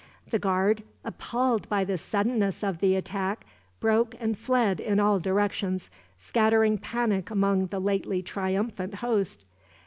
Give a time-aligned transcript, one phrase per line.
[0.31, 3.45] The guard, appalled by the suddenness of the attack,
[3.79, 9.45] broke and fled in all directions, scattering panic among the lately triumphant host.